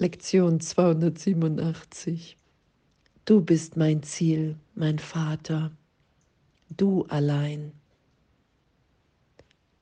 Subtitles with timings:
[0.00, 2.38] Lektion 287.
[3.26, 5.72] Du bist mein Ziel, mein Vater,
[6.74, 7.72] du allein.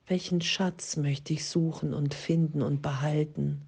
[0.07, 3.61] Welchen Schatz möchte ich suchen und finden und behalten,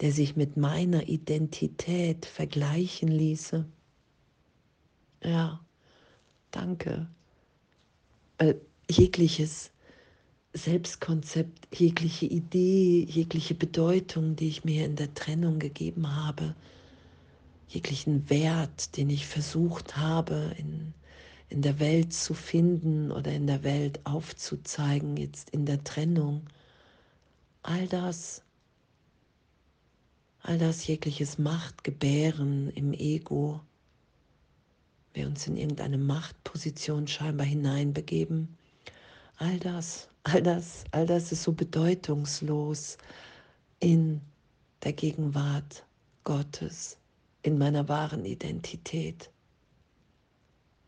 [0.00, 3.66] der sich mit meiner Identität vergleichen ließe?
[5.24, 5.64] Ja,
[6.52, 7.08] danke.
[8.38, 9.72] Weil jegliches
[10.52, 16.56] Selbstkonzept, jegliche Idee, jegliche Bedeutung, die ich mir in der Trennung gegeben habe,
[17.68, 20.92] jeglichen Wert, den ich versucht habe in,
[21.48, 26.48] in der Welt zu finden oder in der Welt aufzuzeigen, jetzt in der Trennung,
[27.62, 28.42] all das,
[30.42, 33.60] all das jegliches Machtgebären im Ego,
[35.12, 38.56] wir uns in irgendeine Machtposition scheinbar hineinbegeben,
[39.40, 42.98] all das All das, all das ist so bedeutungslos
[43.78, 44.20] in
[44.82, 45.86] der Gegenwart
[46.24, 46.98] Gottes,
[47.42, 49.30] in meiner wahren Identität.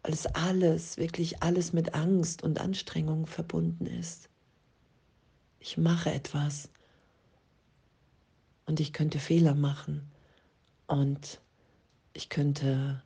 [0.03, 4.29] Weil es alles, wirklich alles mit Angst und Anstrengung verbunden ist.
[5.61, 6.69] Ich mache etwas
[8.67, 10.11] und ich könnte Fehler machen
[10.89, 11.41] und
[12.13, 13.03] ich könnte,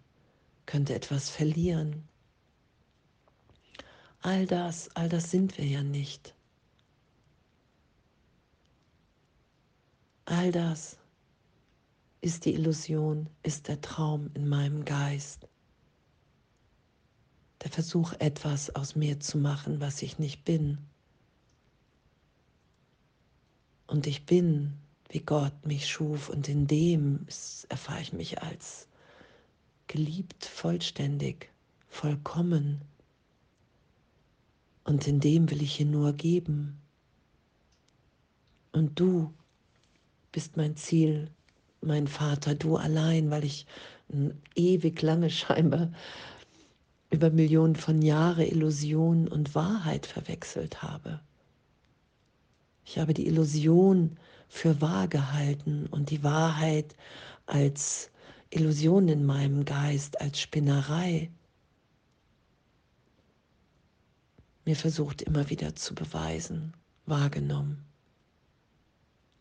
[0.65, 2.09] könnte etwas verlieren.
[4.27, 6.35] All das, all das sind wir ja nicht.
[10.25, 10.97] All das
[12.23, 15.47] ist die Illusion, ist der Traum in meinem Geist.
[17.63, 20.79] Der Versuch, etwas aus mir zu machen, was ich nicht bin.
[23.87, 24.77] Und ich bin,
[25.09, 27.29] wie Gott mich schuf, und in dem
[27.69, 28.89] erfahre ich mich als
[29.87, 31.49] geliebt, vollständig,
[31.89, 32.81] vollkommen
[34.87, 36.81] und in dem will ich hier nur geben.
[38.73, 39.35] Und du
[40.31, 41.31] bist mein Ziel,
[41.81, 43.67] mein Vater, du allein, weil ich
[44.55, 45.91] ewig lange scheinbar
[47.11, 51.21] über Millionen von Jahren Illusion und Wahrheit verwechselt habe.
[52.85, 54.17] Ich habe die Illusion
[54.49, 56.95] für wahr gehalten und die Wahrheit
[57.47, 58.11] als
[58.51, 61.31] Illusion in meinem Geist, als Spinnerei.
[64.67, 66.75] Mir versucht immer wieder zu beweisen,
[67.07, 67.85] wahrgenommen.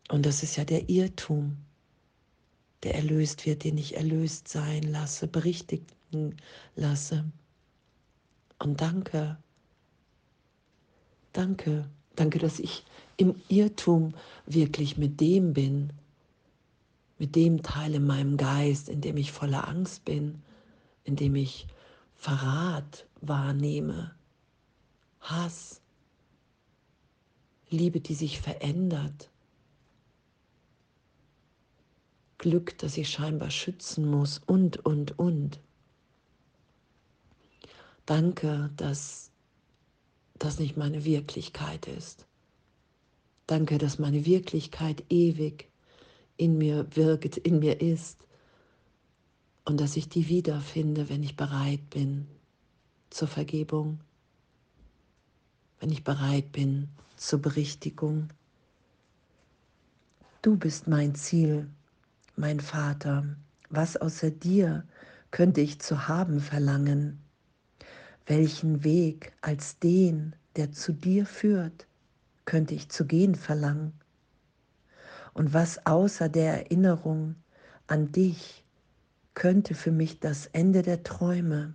[0.08, 1.58] Und das ist ja der Irrtum,
[2.84, 6.36] der erlöst wird, den ich erlöst sein lasse, berichtigen
[6.76, 7.24] lasse.
[8.60, 9.36] Und danke,
[11.32, 12.84] danke, danke, dass ich
[13.16, 14.14] im Irrtum
[14.46, 15.92] wirklich mit dem bin,
[17.18, 20.40] mit dem Teil in meinem Geist, in dem ich voller Angst bin,
[21.02, 21.66] in dem ich
[22.14, 24.15] Verrat wahrnehme,
[25.30, 25.80] Hass,
[27.68, 29.30] Liebe, die sich verändert,
[32.38, 35.60] Glück, das ich scheinbar schützen muss und, und, und.
[38.04, 39.32] Danke, dass
[40.38, 42.26] das nicht meine Wirklichkeit ist.
[43.48, 45.68] Danke, dass meine Wirklichkeit ewig
[46.36, 48.26] in mir wirkt, in mir ist
[49.64, 52.28] und dass ich die wiederfinde, wenn ich bereit bin
[53.10, 54.00] zur Vergebung,
[55.80, 58.28] wenn ich bereit bin zur Berichtigung.
[60.42, 61.68] Du bist mein Ziel,
[62.36, 63.24] mein Vater.
[63.68, 64.84] Was außer dir
[65.30, 67.18] könnte ich zu haben verlangen?
[68.26, 71.86] Welchen Weg als den, der zu dir führt,
[72.44, 73.92] könnte ich zu gehen verlangen?
[75.34, 77.34] Und was außer der Erinnerung
[77.86, 78.64] an dich
[79.34, 81.74] könnte für mich das Ende der Träume,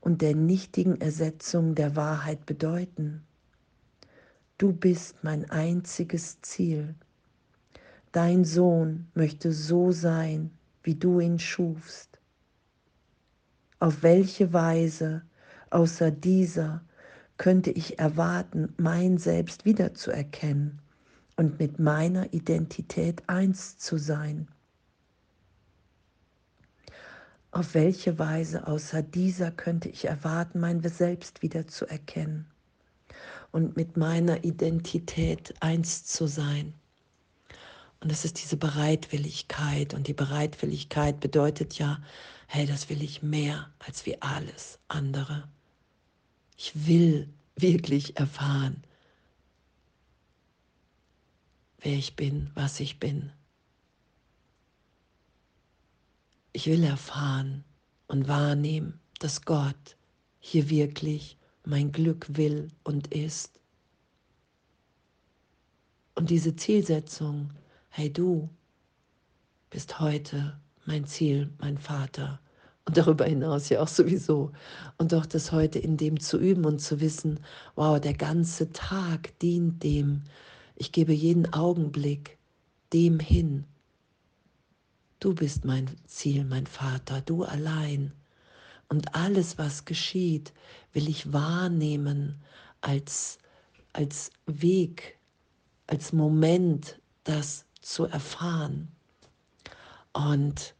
[0.00, 3.22] und der nichtigen Ersetzung der Wahrheit bedeuten.
[4.58, 6.94] Du bist mein einziges Ziel.
[8.12, 10.50] Dein Sohn möchte so sein,
[10.82, 12.18] wie du ihn schufst.
[13.78, 15.22] Auf welche Weise
[15.70, 16.82] außer dieser
[17.38, 20.82] könnte ich erwarten, mein Selbst wiederzuerkennen
[21.36, 24.48] und mit meiner Identität eins zu sein?
[27.52, 32.46] Auf welche Weise außer dieser könnte ich erwarten, mein Selbst wieder zu erkennen
[33.50, 36.74] und mit meiner Identität eins zu sein?
[38.00, 39.94] Und das ist diese Bereitwilligkeit.
[39.94, 42.02] Und die Bereitwilligkeit bedeutet ja,
[42.46, 45.48] hey, das will ich mehr als wie alles andere.
[46.56, 48.82] Ich will wirklich erfahren,
[51.80, 53.32] wer ich bin, was ich bin.
[56.52, 57.64] Ich will erfahren
[58.08, 59.96] und wahrnehmen, dass Gott
[60.40, 63.60] hier wirklich mein Glück will und ist.
[66.16, 67.50] Und diese Zielsetzung,
[67.88, 68.50] hey du,
[69.70, 72.40] bist heute mein Ziel, mein Vater.
[72.84, 74.50] Und darüber hinaus ja auch sowieso.
[74.98, 77.38] Und doch das heute in dem zu üben und zu wissen,
[77.76, 80.24] wow, der ganze Tag dient dem.
[80.74, 82.38] Ich gebe jeden Augenblick
[82.92, 83.66] dem hin.
[85.20, 88.12] Du bist mein Ziel, mein Vater, du allein.
[88.88, 90.54] Und alles, was geschieht,
[90.94, 92.42] will ich wahrnehmen
[92.80, 93.38] als,
[93.92, 95.18] als Weg,
[95.86, 98.88] als Moment, das zu erfahren.
[100.14, 100.74] Und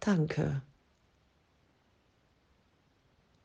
[0.00, 0.60] danke.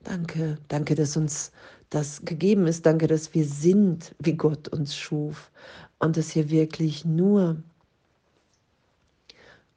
[0.03, 1.51] Danke, danke, dass uns
[1.91, 2.87] das gegeben ist.
[2.87, 5.51] Danke, dass wir sind, wie Gott uns schuf.
[5.99, 7.61] Und dass hier wirklich nur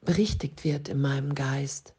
[0.01, 1.93] berichtigt wird in meinem Geist.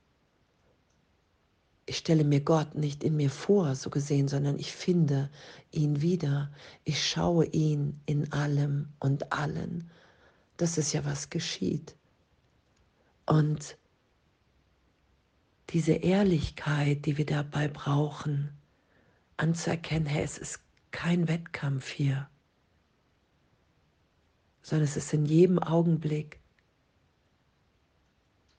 [1.86, 5.30] Ich stelle mir Gott nicht in mir vor, so gesehen, sondern ich finde
[5.70, 6.52] ihn wieder.
[6.84, 9.90] Ich schaue ihn in allem und allen.
[10.56, 11.96] Das ist ja, was geschieht.
[13.26, 13.76] Und
[15.70, 18.52] diese Ehrlichkeit, die wir dabei brauchen,
[19.36, 20.60] anzuerkennen, hey, es ist
[20.90, 22.28] kein Wettkampf hier,
[24.62, 26.41] sondern es ist in jedem Augenblick,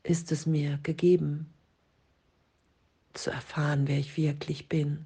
[0.04, 1.54] ist es mir gegeben,
[3.14, 5.06] zu erfahren, wer ich wirklich bin,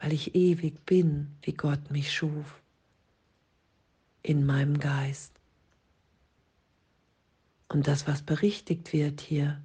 [0.00, 2.62] weil ich ewig bin, wie Gott mich schuf,
[4.22, 5.32] in meinem Geist.
[7.68, 9.62] Und das, was berichtigt wird hier,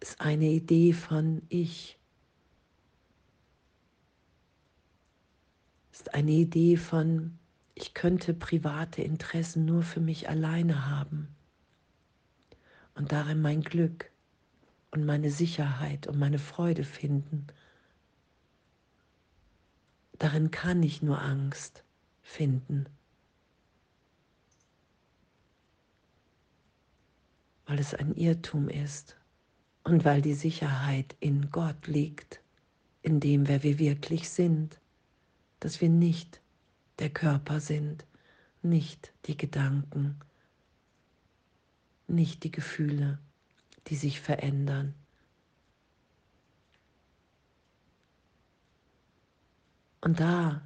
[0.00, 1.98] ist eine Idee von Ich.
[5.92, 7.38] Ist eine Idee von,
[7.74, 11.34] ich könnte private Interessen nur für mich alleine haben
[12.94, 14.10] und darin mein Glück
[14.90, 17.46] und meine Sicherheit und meine Freude finden.
[20.18, 21.84] Darin kann ich nur Angst
[22.20, 22.86] finden.
[27.72, 29.16] weil es ein Irrtum ist
[29.82, 32.42] und weil die Sicherheit in Gott liegt,
[33.00, 34.78] in dem, wer wir wirklich sind,
[35.58, 36.41] dass wir nicht
[37.02, 38.06] der Körper sind,
[38.62, 40.20] nicht die Gedanken,
[42.06, 43.18] nicht die Gefühle,
[43.88, 44.94] die sich verändern.
[50.00, 50.62] Und da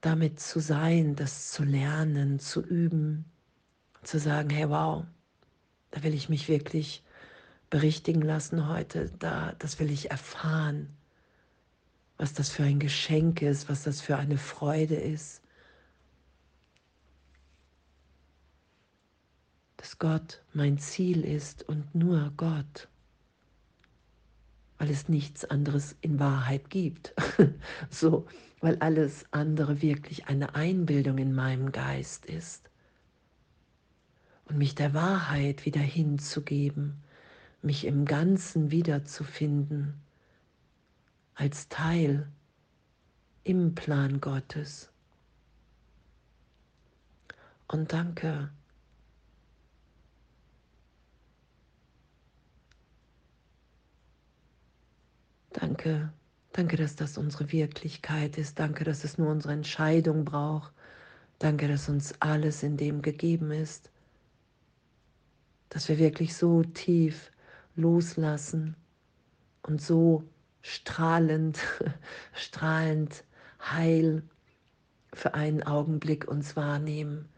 [0.00, 3.26] damit zu sein, das zu lernen, zu üben,
[4.04, 5.04] zu sagen, hey wow,
[5.90, 7.04] da will ich mich wirklich
[7.68, 9.10] berichtigen lassen heute.
[9.18, 10.96] Da, das will ich erfahren,
[12.18, 15.42] was das für ein Geschenk ist, was das für eine Freude ist.
[19.76, 22.88] Dass Gott mein Ziel ist und nur Gott,
[24.78, 27.14] weil es nichts anderes in Wahrheit gibt.
[27.90, 28.26] so,
[28.60, 32.70] weil alles andere wirklich eine Einbildung in meinem Geist ist
[34.46, 37.02] und mich der Wahrheit wieder hinzugeben,
[37.60, 40.00] mich im Ganzen wiederzufinden
[41.36, 42.28] als Teil
[43.44, 44.90] im Plan Gottes.
[47.68, 48.50] Und danke.
[55.52, 56.12] Danke,
[56.52, 58.58] danke, dass das unsere Wirklichkeit ist.
[58.58, 60.72] Danke, dass es nur unsere Entscheidung braucht.
[61.38, 63.90] Danke, dass uns alles in dem gegeben ist
[65.68, 67.30] dass wir wirklich so tief
[67.74, 68.76] loslassen
[69.62, 70.24] und so
[70.66, 71.58] strahlend,
[72.34, 73.24] strahlend
[73.60, 74.22] heil
[75.12, 77.28] für einen Augenblick uns wahrnehmen,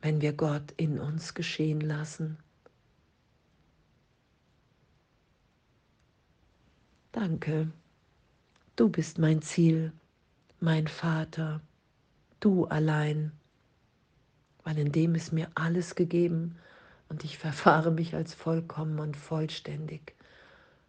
[0.00, 2.38] wenn wir Gott in uns geschehen lassen.
[7.12, 7.72] Danke,
[8.76, 9.92] du bist mein Ziel,
[10.60, 11.60] mein Vater,
[12.40, 13.32] du allein
[14.66, 16.56] weil in dem ist mir alles gegeben
[17.08, 20.15] und ich verfahre mich als vollkommen und vollständig